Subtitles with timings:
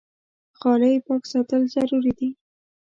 [0.59, 2.29] غالۍ پاک ساتل ضروري دي.